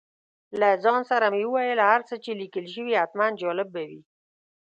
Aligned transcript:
له 0.59 0.69
ځان 0.83 1.01
سره 1.11 1.25
مې 1.33 1.41
وویل 1.47 1.79
هر 1.89 2.01
څه 2.09 2.15
چې 2.23 2.31
لیکل 2.41 2.65
شوي 2.73 2.93
حتماً 3.01 3.27
جالب 3.41 3.67
به 3.73 3.83
وي. 3.89 4.01